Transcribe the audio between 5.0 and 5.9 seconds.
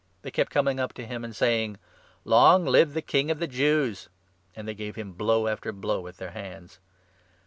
blow after